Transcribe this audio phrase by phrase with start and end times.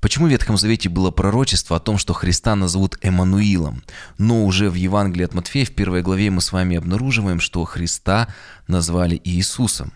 [0.00, 3.82] Почему в Ветхом Завете было пророчество о том, что Христа назовут Эммануилом,
[4.16, 8.28] но уже в Евангелии от Матфея в первой главе мы с вами обнаруживаем, что Христа
[8.68, 9.92] назвали Иисусом?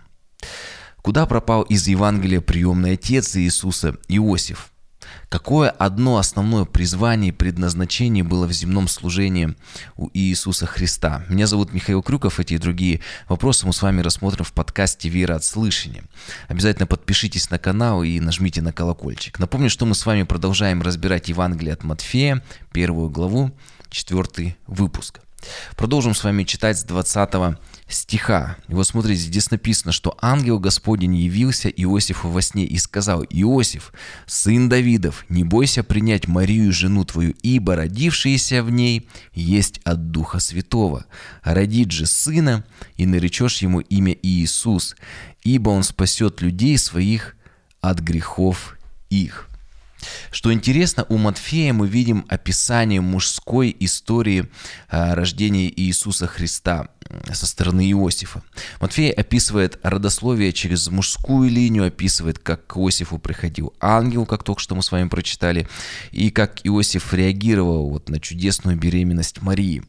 [1.02, 4.71] Куда пропал из Евангелия приемный отец Иисуса Иосиф?
[5.28, 9.54] Какое одно основное призвание и предназначение было в земном служении
[9.96, 11.24] у Иисуса Христа?
[11.28, 12.40] Меня зовут Михаил Крюков.
[12.40, 16.04] Эти и другие вопросы мы с вами рассмотрим в подкасте «Вера от слышания».
[16.48, 19.38] Обязательно подпишитесь на канал и нажмите на колокольчик.
[19.38, 22.42] Напомню, что мы с вами продолжаем разбирать Евангелие от Матфея,
[22.73, 23.52] первую главу,
[23.91, 25.20] четвертый выпуск.
[25.77, 28.56] Продолжим с вами читать с 20 стиха.
[28.69, 33.92] И вот смотрите, здесь написано, что ангел Господень явился Иосифу во сне и сказал, «Иосиф,
[34.27, 40.41] сын Давидов, не бойся принять Марию, жену твою, ибо родившаяся в ней есть от Духа
[40.41, 41.06] Святого.
[41.43, 42.65] Родит же сына,
[42.96, 44.96] и наречешь ему имя Иисус,
[45.43, 47.37] ибо он спасет людей своих
[47.80, 48.77] от грехов
[49.10, 49.48] их».
[50.30, 54.49] Что интересно, у Матфея мы видим описание мужской истории
[54.88, 56.88] а, рождения Иисуса Христа
[57.32, 58.43] со стороны Иосифа.
[58.80, 64.75] Матфей описывает родословие через мужскую линию, описывает, как к Иосифу приходил ангел, как только что
[64.75, 65.69] мы с вами прочитали,
[66.10, 69.82] и как Иосиф реагировал вот на чудесную беременность Марии.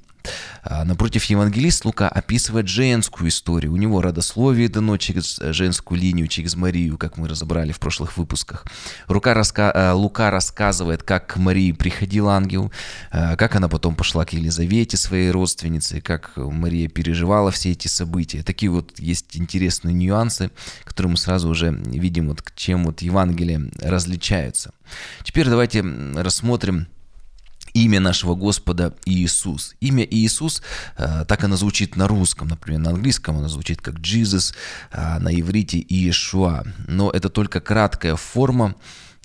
[0.64, 3.74] А, напротив, евангелист Лука описывает женскую историю.
[3.74, 8.18] У него родословие дано через э, женскую линию, через Марию, как мы разобрали в прошлых
[8.18, 8.66] выпусках.
[9.08, 9.72] Рука раска...
[9.74, 12.72] Э, Лука рассказывает, как к Марии приходил ангел,
[13.12, 18.44] э, как она потом пошла к Елизавете, своей родственнице, как Мария переживала все эти события.
[18.44, 20.52] Такие вот есть интересные нюансы,
[20.86, 24.74] которые мы сразу уже видим, вот, чем вот Евангелие различаются.
[25.24, 26.88] Теперь давайте рассмотрим
[27.74, 29.76] имя нашего Господа Иисус.
[29.82, 30.62] Имя Иисус,
[30.98, 34.54] э, так оно звучит на русском, например, на английском оно звучит как Jesus,
[34.92, 36.64] а на иврите Иешуа.
[36.88, 38.76] Но это только краткая форма,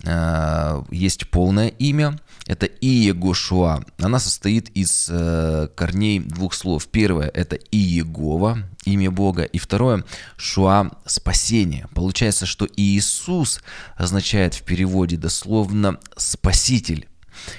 [0.05, 3.85] э, есть полное имя, это Иегошуа.
[3.99, 6.87] Она состоит из э, корней двух слов.
[6.87, 9.43] Первое– это Иегова, имя Бога.
[9.43, 10.05] И второе–
[10.39, 11.89] Шуа– спасение.
[11.95, 13.61] Получается, что Иисус
[13.97, 17.07] означает в переводе дословно «спаситель»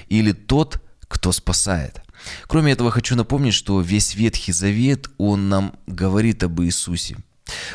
[0.08, 2.00] или тот, кто спасает.
[2.46, 7.16] Кроме этого, хочу напомнить, что весь Ветхий Завет, он нам говорит об Иисусе.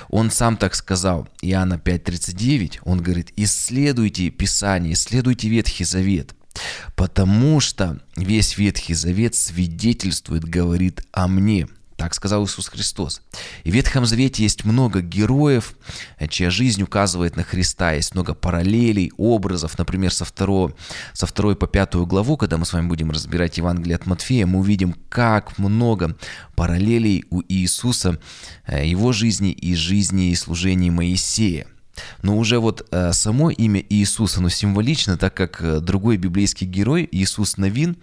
[0.08, 6.34] Он сам так сказал, Иоанна 5.39, он говорит, исследуйте Писание, исследуйте Ветхий Завет,
[6.96, 13.22] потому что весь Ветхий Завет свидетельствует, говорит о мне– так сказал Иисус Христос.
[13.64, 15.76] И в Ветхом Завете есть много героев,
[16.30, 17.94] чья жизнь указывает на Христа.
[17.94, 19.78] Есть много параллелей, образов.
[19.78, 20.74] Например, со, второго,
[21.14, 24.60] со второй по пятую главу, когда мы с вами будем разбирать Евангелие от Матфея, мы
[24.60, 26.18] увидим, как много
[26.56, 28.20] параллелей у Иисуса,
[28.68, 31.68] э, его жизни и жизни и служения Моисея.
[32.22, 37.08] Но уже вот э, само имя Иисус, оно символично, так как э, другой библейский герой,
[37.12, 37.98] Иисус Новин,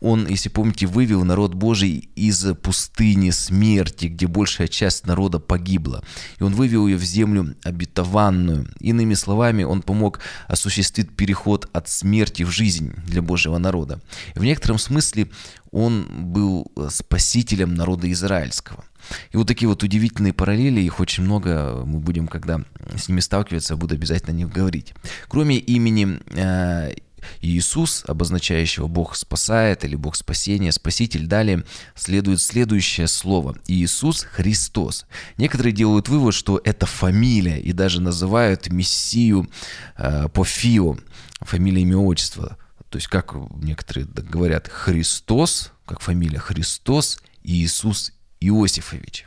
[0.00, 6.04] он, если помните, вывел народ Божий из пустыни смерти, где большая часть народа погибла.
[6.38, 8.68] И он вывел ее в землю обетованную.
[8.80, 14.00] Иными словами, он помог осуществить переход от смерти в жизнь для Божьего народа.
[14.34, 15.28] И в некотором смысле
[15.70, 18.84] он был э, спасителем народа израильского.
[19.30, 22.60] И вот такие вот удивительные параллели, их очень много, мы будем, когда
[22.96, 24.94] с ними сталкиваться, буду обязательно о них говорить.
[25.28, 26.94] Кроме имени э,
[27.40, 33.56] Иисус, обозначающего Бог спасает или Бог спасения, Спаситель, далее следует следующее слово.
[33.66, 35.06] Иисус Христос.
[35.36, 39.48] Некоторые делают вывод, что это фамилия и даже называют Мессию
[39.96, 40.96] э, по Фио,
[41.40, 42.56] фамилия, имя, отчество.
[42.90, 48.12] То есть, как некоторые говорят, Христос, как фамилия Христос, Иисус
[48.48, 49.26] Иосифович.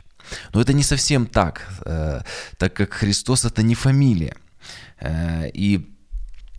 [0.52, 2.20] Но это не совсем так, э,
[2.56, 4.36] так как Христос это не фамилия.
[5.00, 5.90] Э, и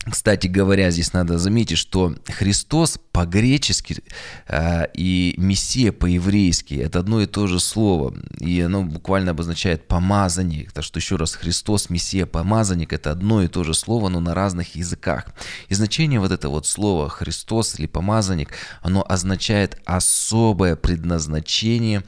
[0.04, 4.02] кстати говоря, здесь надо заметить, что Христос по-гречески
[4.48, 10.72] э, и Мессия по-еврейски это одно и то же слово, и оно буквально обозначает помазанник.
[10.72, 14.34] Так что еще раз, Христос, Мессия, помазанник это одно и то же слово, но на
[14.34, 15.26] разных языках.
[15.68, 18.48] И значение вот этого вот слова Христос или помазанник,
[18.80, 22.02] оно означает особое предназначение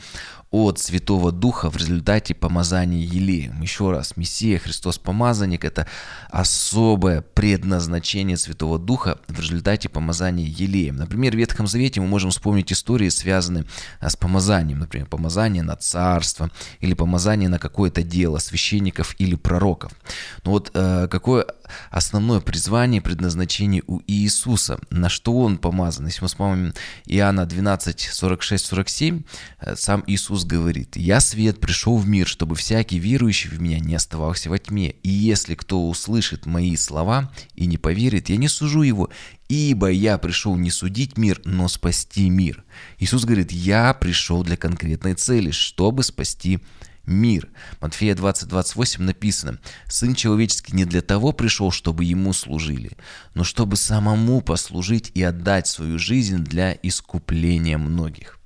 [0.54, 3.60] от Святого Духа в результате помазания елеем.
[3.60, 5.88] Еще раз, Мессия, Христос Помазанник– это
[6.30, 10.94] особое предназначение Святого Духа в результате помазания елеем.
[10.94, 13.64] Например, в Ветхом Завете мы можем вспомнить истории, связанные
[13.98, 14.78] а, с помазанием.
[14.78, 19.90] Например, помазание на царство или помазание на какое-то дело священников или пророков.
[20.44, 21.46] Но вот э, какое
[21.90, 26.06] основное призвание, предназначение у Иисуса, на что Он помазан?
[26.06, 26.74] Если мы вспомним
[27.06, 29.22] Иоанна 12, 46, 47,
[29.74, 34.50] сам Иисус Говорит, «Я свет пришел в мир, чтобы всякий верующий в Меня не оставался
[34.50, 34.90] во тьме.
[34.90, 39.10] И если кто услышит Мои слова и не поверит, я не сужу его,
[39.48, 42.62] ибо я пришел не судить мир, но спасти мир».
[42.98, 46.60] Иисус говорит, «Я пришел для конкретной цели, чтобы спасти
[47.06, 47.48] мир.
[47.80, 52.92] Матфея 20:28 написано, «Сын человеческий не для того пришел, чтобы ему служили,
[53.34, 58.38] но чтобы самому послужить и отдать свою жизнь для искупления многих».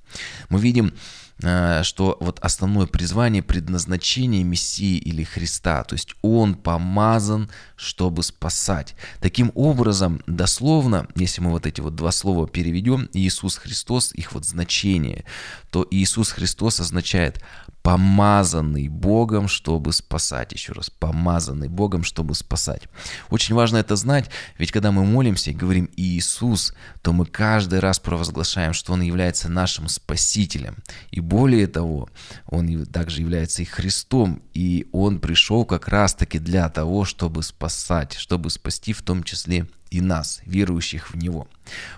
[0.49, 0.93] Мы видим
[1.41, 7.49] что вот основное призвание, предназначение Мессии или Христа, то есть Он помазан,
[7.79, 8.93] чтобы спасать.
[9.21, 14.45] Таким образом, дословно, если мы вот эти вот два слова переведем, Иисус Христос, их вот
[14.45, 15.23] значение,
[15.71, 17.41] то Иисус Христос означает
[17.81, 20.51] помазанный Богом, чтобы спасать.
[20.51, 22.83] Еще раз, помазанный Богом, чтобы спасать.
[23.29, 27.99] Очень важно это знать, ведь когда мы молимся и говорим «Иисус», то мы каждый раз
[27.99, 30.75] провозглашаем, что Он является нашим Спасителем.
[31.11, 32.09] И более того,
[32.47, 37.68] Он также является и Христом, и Он пришел как раз-таки для того, чтобы спасать,
[38.13, 41.47] чтобы спасти в том числе и нас, верующих в Него.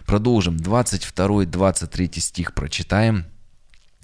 [0.06, 0.58] Продолжим.
[0.58, 3.26] 22-23 стих прочитаем.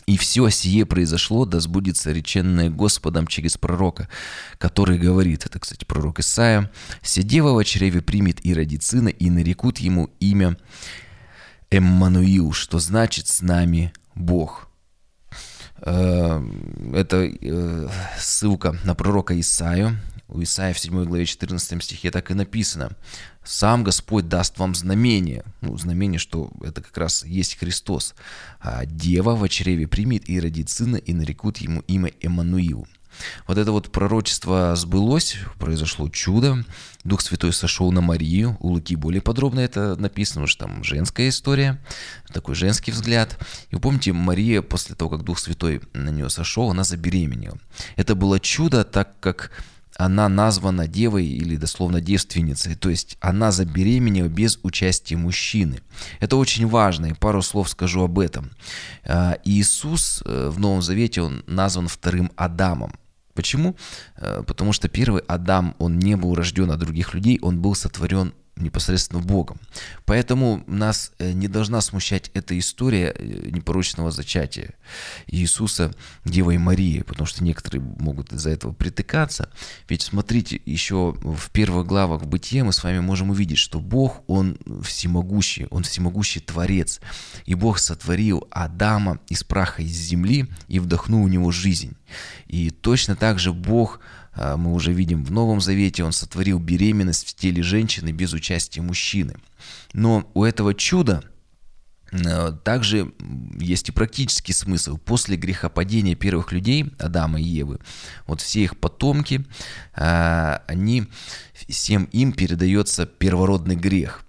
[0.05, 4.07] «И все сие произошло, да сбудется реченное Господом через пророка,
[4.57, 6.71] который говорит, это, кстати, пророк Исаия,
[7.01, 10.57] «Сидева в чреве примет и родит сына, и нарекут ему имя
[11.69, 14.69] Эммануил, что значит «с нами Бог».
[15.81, 16.41] Э,
[16.93, 17.87] это э,
[18.17, 19.97] ссылка на пророка Исаию.
[20.29, 22.91] У Исаия в 7 главе 14 стихе так и написано.
[23.43, 25.45] «Сам Господь даст вам знамение».
[25.61, 28.13] Ну, знамение, что это как раз есть Христос.
[28.59, 32.87] А «Дева в чреве примет и родит сына, и нарекут ему имя Эммануил».
[33.47, 36.63] Вот это вот пророчество сбылось, произошло чудо.
[37.03, 38.57] Дух Святой сошел на Марию.
[38.59, 41.81] У Луки более подробно это написано, что там женская история,
[42.33, 43.39] такой женский взгляд.
[43.71, 47.57] И вы помните, Мария после того, как Дух Святой на нее сошел, она забеременела.
[47.95, 49.51] Это было чудо, так как
[49.97, 55.79] она названа девой или дословно девственницей, то есть она забеременела без участия мужчины.
[56.19, 58.51] Это очень важно, и пару слов скажу об этом.
[59.03, 62.93] А, Иисус э, в Новом Завете, он назван вторым Адамом.
[63.33, 63.75] Почему?
[64.17, 68.33] Э, потому что первый Адам, он не был рожден от других людей, он был сотворен
[68.57, 69.59] непосредственно Богом.
[70.05, 74.73] Поэтому нас э, не должна смущать эта история э, непорочного зачатия
[75.27, 75.93] Иисуса
[76.25, 79.49] Девой Марии, потому что некоторые могут из-за этого притыкаться.
[79.89, 84.57] Ведь смотрите, еще в первых главах Бытия мы с вами можем увидеть, что Бог, Он
[84.83, 86.99] всемогущий, Он всемогущий Творец.
[87.45, 91.95] И Бог сотворил Адама из праха из земли и вдохнул в него жизнь.
[92.47, 93.99] И точно так же Бог
[94.37, 99.35] мы уже видим в Новом Завете, он сотворил беременность в теле женщины без участия мужчины.
[99.93, 101.23] Но у этого чуда
[102.11, 103.13] а, также
[103.59, 104.97] есть и практический смысл.
[104.97, 107.79] После грехопадения первых людей, Адама и Евы,
[108.25, 109.45] вот все их потомки,
[109.93, 111.07] а, они,
[111.67, 114.23] всем им передается первородный грех.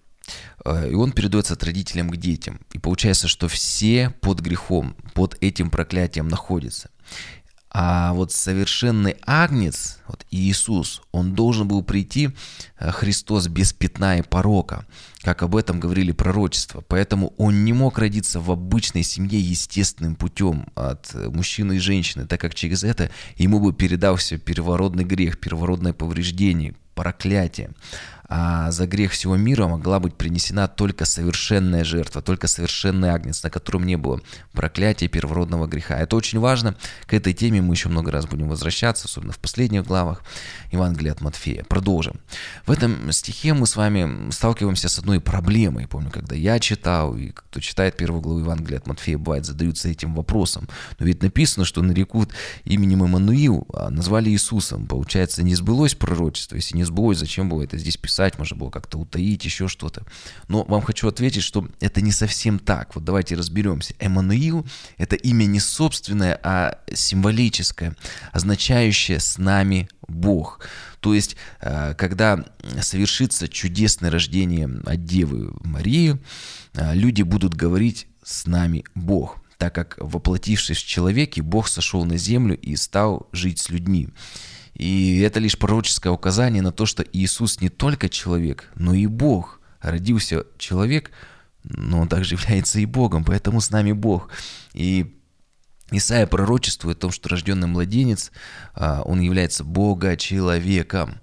[0.66, 2.60] И он передается от родителям к детям.
[2.72, 6.90] И получается, что все под грехом, под этим проклятием находятся.
[7.80, 12.30] А вот совершенный агнец, вот Иисус, он должен был прийти,
[12.80, 14.84] э, Христос, без пятна и порока,
[15.20, 16.82] как об этом говорили пророчества.
[16.88, 22.40] Поэтому он не мог родиться в обычной семье естественным путем от мужчины и женщины, так
[22.40, 27.70] как через это ему бы передался первородный грех, первородное повреждение, проклятие
[28.28, 33.48] а за грех всего мира могла быть принесена только совершенная жертва, только совершенный агнец, на
[33.48, 34.20] котором не было
[34.52, 35.98] проклятия первородного греха.
[35.98, 36.76] Это очень важно.
[37.06, 40.22] К этой теме мы еще много раз будем возвращаться, особенно в последних главах
[40.72, 41.64] Евангелия от Матфея.
[41.64, 42.20] Продолжим.
[42.66, 45.88] В этом стихе мы с вами сталкиваемся с одной проблемой.
[45.88, 50.14] Помню, когда я читал, и кто читает первую главу Евангелия от Матфея, бывает, задаются этим
[50.14, 50.68] вопросом.
[50.98, 52.32] Но ведь написано, что нарекут
[52.64, 54.86] именем Иммануил, а назвали Иисусом.
[54.86, 56.56] Получается, не сбылось пророчество.
[56.56, 58.17] Если не сбылось, зачем было это здесь писать?
[58.18, 60.02] Написать, можно было как-то утаить, еще что-то.
[60.48, 62.94] Но вам хочу ответить, что это не совсем так.
[62.94, 63.94] Вот давайте разберемся.
[63.98, 64.66] Эммануил–
[64.98, 67.96] это имя не собственное, а символическое,
[68.32, 70.60] означающее «с нами Бог».
[71.00, 72.44] То есть, э, когда
[72.80, 76.18] совершится чудесное рождение от Девы Марии,
[76.74, 82.16] э, люди будут говорить «с нами Бог» так как, воплотившись в человеке, Бог сошел на
[82.16, 84.08] землю и стал жить с людьми.
[84.78, 89.60] И это лишь пророческое указание на то, что Иисус не только человек, но и Бог.
[89.80, 91.10] Родился человек,
[91.64, 94.30] но он также является и Богом, поэтому с нами Бог.
[94.72, 95.18] И
[95.90, 98.30] Исаия пророчествует о том, что рожденный младенец,
[98.74, 101.20] а, он является Бога человеком.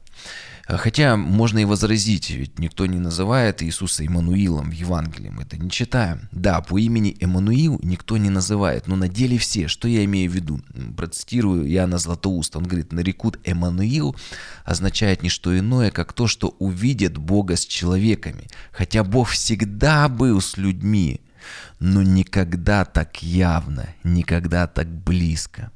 [0.67, 5.69] Хотя можно и возразить, ведь никто не называет Иисуса Иммануилом в Евангелии, мы это не
[5.69, 6.27] читаем.
[6.31, 9.67] Да, по имени Эммануил никто не называет, но на деле все.
[9.67, 10.59] Что я имею в виду?
[10.97, 12.55] Процитирую Иоанна Златоуст.
[12.55, 14.15] Он говорит, нарекут Эммануил
[14.63, 18.47] означает не что иное, как то, что увидят Бога с человеками.
[18.71, 21.21] Хотя Бог всегда был с людьми,
[21.79, 25.71] но никогда так явно, никогда так близко.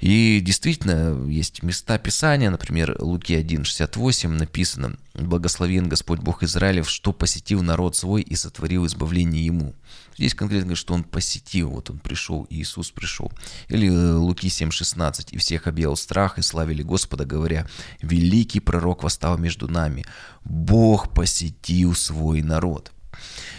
[0.00, 7.62] И действительно, есть места Писания, например, Луки 1,68 написано «Благословен Господь Бог Израилев, что посетил
[7.62, 9.74] народ свой и сотворил избавление ему».
[10.16, 13.32] Здесь конкретно говорит, что он посетил, вот он пришел, Иисус пришел.
[13.68, 17.66] Или э, Луки 7,16 «И всех объял страх и славили Господа, говоря,
[18.00, 20.04] великий пророк восстал между нами,
[20.44, 22.92] Бог посетил свой народ».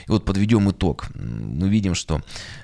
[0.08, 1.08] И вот подведем итог.
[1.16, 2.22] Мы видим, что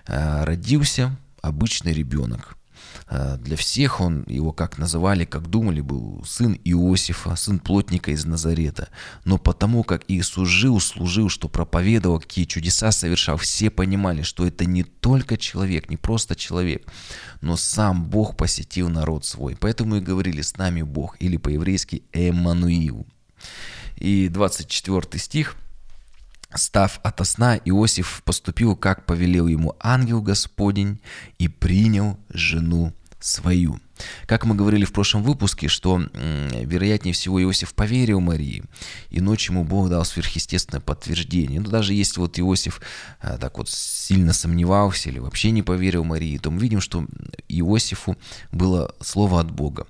[0.08, 2.58] э, родился обычный ребенок–
[3.10, 8.90] для всех он, его как называли, как думали, был сын Иосифа, сын плотника из Назарета.
[9.26, 14.66] Но потому как Иисус жил, служил, что проповедовал, какие чудеса совершал, все понимали, что это
[14.66, 16.92] не только человек, не просто человек,
[17.42, 19.56] но сам Бог посетил народ свой.
[19.56, 23.06] Поэтому и говорили «с нами Бог» или по-еврейски «Эммануил».
[23.98, 25.56] И 24 стих–
[26.56, 31.00] Став ото сна, Иосиф поступил, как повелел ему ангел Господень,
[31.38, 33.80] и принял жену свою.
[34.26, 38.64] Как мы говорили в прошлом выпуске, что, вероятнее всего, Иосиф поверил Марии,
[39.10, 41.60] и ночью ему Бог дал сверхъестественное подтверждение.
[41.60, 42.82] Но даже если вот Иосиф
[43.22, 47.06] а, так вот сильно сомневался или вообще не поверил Марии, то мы видим, что
[47.48, 48.18] Иосифу
[48.52, 49.88] было слово от Бога.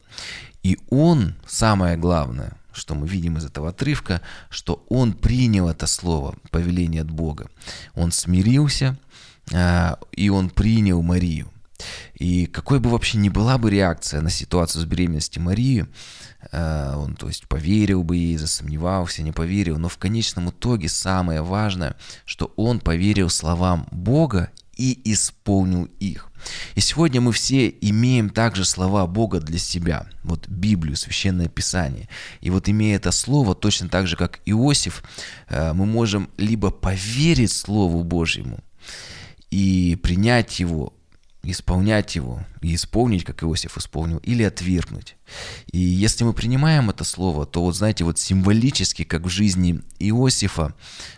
[0.64, 6.36] И он, самое главное– что мы видим из этого отрывка, что он принял это слово,
[6.52, 7.50] повеление от Бога.
[7.94, 8.98] Он смирился,
[9.54, 11.48] а, и он принял Марию.
[12.16, 15.86] И какой бы вообще ни была бы реакция на ситуацию с беременностью Марии,
[16.52, 21.42] а, он, то есть, поверил бы ей, засомневался, не поверил, но в конечном итоге самое
[21.42, 26.30] важное, что он поверил словам Бога и исполнил их.
[26.76, 32.10] И сегодня мы все имеем также слова Бога для себя, вот Библию, Священное Писание.
[32.42, 35.04] И вот имея это слово, точно так же, как Иосиф,
[35.50, 38.60] э, мы можем либо поверить Слову Божьему
[39.52, 40.94] и принять его,
[41.44, 45.16] исполнять его и исполнить, как Иосиф исполнил, или отвергнуть.
[45.72, 50.74] И если мы принимаем это слово, то вот знаете, вот символически, как в жизни Иосифа,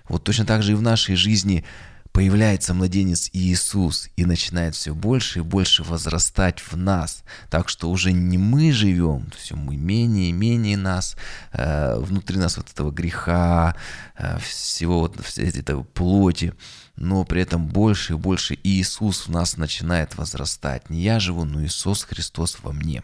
[0.09, 1.63] вот точно так же и в нашей жизни–
[2.17, 7.23] появляется младенец Иисус и начинает все больше и больше возрастать в нас.
[7.51, 11.15] Так что уже не мы живем, все мы менее и менее нас,
[11.53, 13.75] э, внутри нас вот этого греха,
[14.17, 16.55] э, всего вот этой плоти,
[16.95, 20.89] но при этом больше и больше Иисус в нас начинает возрастать.
[20.89, 23.03] Не я живу, но Иисус Христос во мне.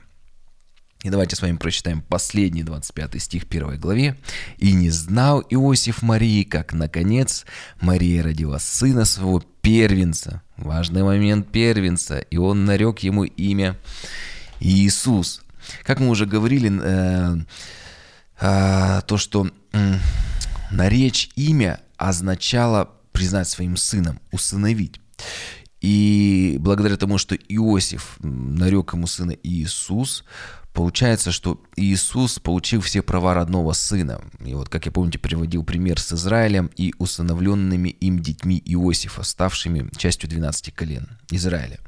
[1.04, 4.18] И давайте с вами прочитаем последний 25 стих 1 главе.
[4.58, 7.46] «И не знал Иосиф Марии, как, наконец,
[7.82, 10.42] Мария родила сына своего первенца».
[10.56, 12.20] Важный момент первенца.
[12.20, 13.78] И он нарек ему имя
[14.62, 15.42] Иисус.
[15.84, 17.36] Как мы уже говорили, э,
[18.40, 19.96] э, то, что э,
[20.72, 25.02] наречь имя означало признать своим сыном, усыновить.
[25.82, 30.24] И благодаря тому, что Иосиф нарек ему сына Иисус,
[30.74, 34.22] Получается, что Иисус получил все права родного сына.
[34.44, 39.90] И вот, как я помните, приводил пример с Израилем и усыновленными им детьми Иосифа, ставшими
[39.98, 41.80] частью 12 колен Израиля.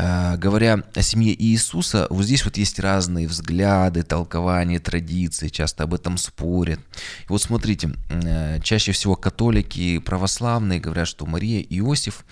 [0.00, 5.92] А, говоря о семье Иисуса, вот здесь вот есть разные взгляды, толкования, традиции, часто об
[5.92, 6.78] этом спорят.
[6.78, 12.24] И вот смотрите, э, чаще всего католики, православные говорят, что Мария и Иосиф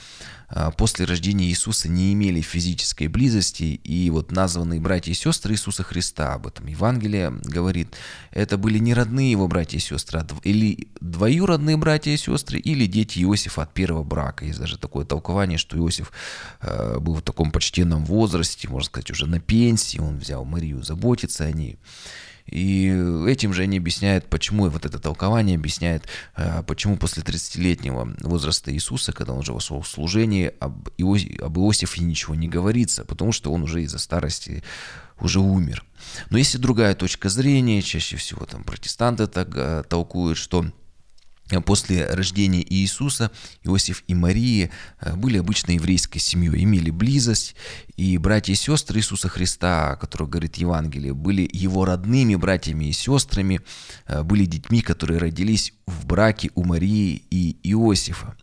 [0.76, 6.34] после рождения Иисуса не имели физической близости, и вот названные братья и сестры Иисуса Христа,
[6.34, 7.96] об этом Евангелие говорит,
[8.30, 12.86] это были не родные его братья и сестры, а или двоюродные братья и сестры, или
[12.86, 14.44] дети Иосифа от первого брака.
[14.44, 16.12] Есть даже такое толкование, что Иосиф
[16.60, 21.44] а, был в таком почтенном возрасте, можно сказать, уже на пенсии, он взял Марию заботиться
[21.44, 21.78] о ней.
[22.46, 22.86] И
[23.26, 26.04] этим же они объясняют, почему вот это толкование объясняет,
[26.36, 31.58] э, почему после 30-летнего возраста Иисуса, когда он уже вошел в служение, об, Иосиф, об
[31.58, 34.62] Иосифе ничего не говорится, потому что он уже из-за старости
[35.20, 35.84] уже умер.
[36.30, 40.66] Но есть и другая точка зрения, чаще всего там протестанты так э, толкуют, что
[41.64, 43.30] После рождения Иисуса
[43.62, 47.54] Иосиф и Мария э, были обычной еврейской семьей, имели близость,
[47.96, 52.92] и братья и сестры Иисуса Христа, о которых говорит Евангелие, были его родными братьями и
[52.92, 53.60] сестрами,
[54.06, 58.36] э, были детьми, которые родились в браке у Марии и Иосифа.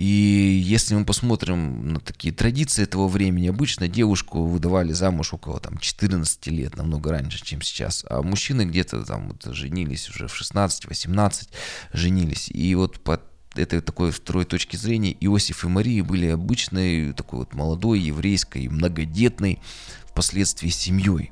[0.00, 5.76] И если мы посмотрим на такие традиции этого времени, обычно девушку выдавали замуж около там,
[5.76, 8.06] 14 лет, намного раньше, чем сейчас.
[8.08, 11.50] А мужчины где-то там вот, женились уже в 16-18,
[11.92, 12.48] женились.
[12.48, 13.20] И вот по
[13.54, 19.60] этой такой второй точки зрения Иосиф и Мария были обычной, такой вот молодой, еврейской, многодетной
[20.06, 21.30] впоследствии семьей.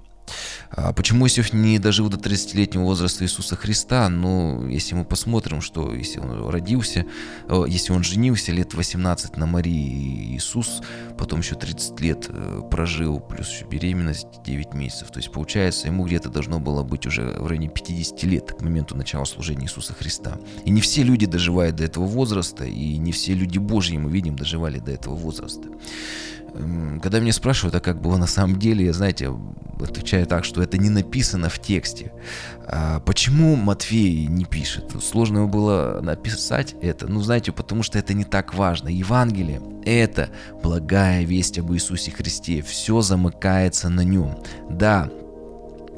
[0.71, 4.09] А почему Иосиф не дожил до 30-летнего возраста Иисуса Христа?
[4.09, 7.07] Ну, если мы посмотрим, что если он родился,
[7.49, 10.83] э, если он женился лет 18 на Марии Иисус,
[11.17, 15.11] потом еще 30 лет э, прожил, плюс еще беременность 9 месяцев.
[15.11, 18.97] То есть, получается, ему где-то должно было быть уже в районе 50 лет к моменту
[18.97, 20.39] начала служения Иисуса Христа.
[20.65, 24.37] И не все люди доживают до этого возраста, и не все люди Божьи, мы видим,
[24.37, 25.69] доживали до этого возраста.
[27.03, 29.31] Когда меня спрашивают, а как было на самом деле, я, знаете,
[29.81, 32.13] отвечаю так, что это не написано в тексте.
[32.67, 34.93] А почему Матфей не пишет?
[35.03, 37.07] Сложно ему было написать это.
[37.07, 38.89] Ну, знаете, потому что это не так важно.
[38.89, 40.31] Евангелие– это
[40.63, 42.63] благая весть об Иисусе Христе.
[42.63, 44.39] Все замыкается на нем.
[44.69, 45.11] Да,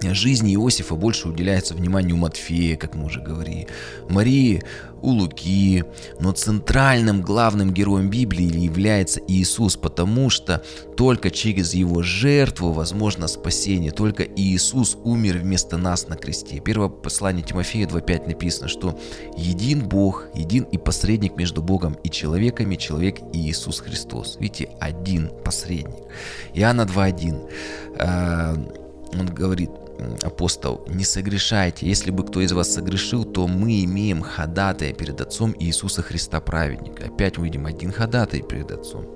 [0.02, 3.68] жизни Иосифа больше уделяется вниманию Матфея, как мы уже говорили,
[4.08, 4.62] Марии
[5.02, 5.84] у Луки,
[6.18, 10.62] но центральным главным героем Библии является Иисус, потому что
[10.96, 16.60] только через его жертву возможно спасение, только Иисус умер вместо нас на кресте.
[16.60, 18.98] Первое послание Тимофея 2.5 написано, что
[19.36, 24.36] един Бог, един и посредник между Богом и человеками, человек Иисус Христос.
[24.40, 25.96] Видите, один посредник.
[26.54, 27.48] Иоанна 2.1
[27.98, 28.80] э,
[29.18, 29.70] он говорит,
[30.22, 31.86] апостол, не согрешайте.
[31.86, 37.04] Если бы кто из вас согрешил, то мы имеем ходатая перед Отцом Иисуса Христа праведника.
[37.06, 39.06] Опять мы видим один ходатай перед Отцом.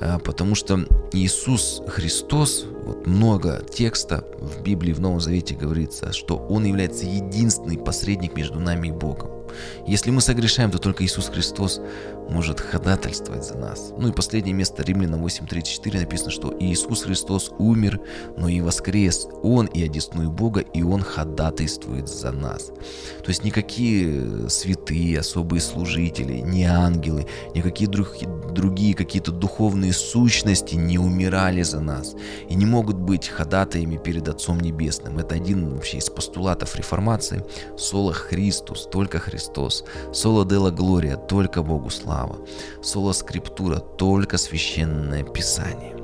[0.00, 0.80] А, потому что
[1.12, 7.78] Иисус Христос, вот много текста в Библии, в Новом Завете говорится, что Он является единственный
[7.78, 9.30] посредник между нами и Богом.
[9.86, 11.80] Если мы согрешаем, то только Иисус Христос
[12.30, 13.92] может ходатайствовать за нас.
[13.96, 18.00] Ну и последнее место Римлянам 8.34 написано, что Иисус Христос умер,
[18.36, 19.28] но и воскрес.
[19.42, 22.66] Он и одесную Бога, и Он ходатайствует за нас.
[23.22, 28.14] То есть никакие святые, особые служители, ни ангелы, никакие друг,
[28.52, 32.14] другие какие-то духовные сущности не умирали за нас
[32.48, 35.18] и не могут быть ходатаями перед Отцом Небесным.
[35.18, 37.44] Это один вообще из постулатов реформации.
[37.76, 39.84] Соло Христус, только Христос.
[40.12, 42.21] Соло Дела Глория, только Богу слава.
[42.82, 46.01] Соло Скриптура, только Священное Писание.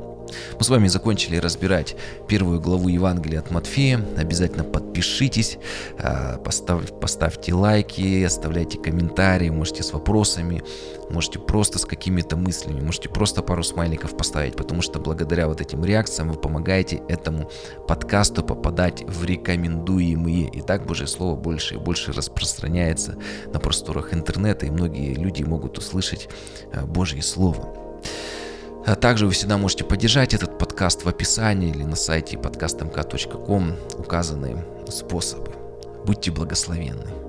[0.59, 4.01] Мы с вами закончили разбирать первую главу Евангелия от Матфея.
[4.17, 5.59] Обязательно подпишитесь,
[5.99, 10.63] а, поставь, поставьте лайки, оставляйте комментарии, можете с вопросами,
[11.11, 15.85] можете просто с какими-то мыслями, можете просто пару смайликов поставить, потому что благодаря вот этим
[15.85, 17.51] реакциям вы помогаете этому
[17.87, 20.49] подкасту попадать в рекомендуемые.
[20.49, 23.17] И так Божье Слово больше и больше распространяется
[23.53, 26.29] на просторах интернета, и многие люди могут услышать
[26.73, 27.88] а, Божье Слово.
[28.89, 34.65] А также вы всегда можете поддержать этот подкаст в описании или на сайте podcastmk.com указанные
[34.89, 35.53] способы.
[36.07, 37.28] Будьте благословенны.